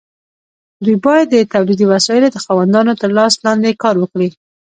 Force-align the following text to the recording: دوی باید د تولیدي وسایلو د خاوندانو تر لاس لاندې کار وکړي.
دوی 0.83 0.97
باید 1.05 1.27
د 1.31 1.35
تولیدي 1.53 1.85
وسایلو 1.93 2.27
د 2.33 2.37
خاوندانو 2.45 2.93
تر 3.01 3.09
لاس 3.17 3.33
لاندې 3.45 3.79
کار 3.83 3.95
وکړي. 3.99 4.29